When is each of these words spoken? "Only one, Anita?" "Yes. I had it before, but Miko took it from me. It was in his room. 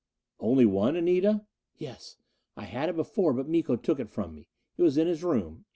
"Only 0.39 0.65
one, 0.65 0.95
Anita?" 0.95 1.45
"Yes. 1.77 2.17
I 2.57 2.63
had 2.63 2.89
it 2.89 2.95
before, 2.95 3.33
but 3.33 3.47
Miko 3.47 3.75
took 3.75 3.99
it 3.99 4.09
from 4.09 4.33
me. 4.33 4.47
It 4.75 4.81
was 4.81 4.97
in 4.97 5.05
his 5.05 5.23
room. 5.23 5.65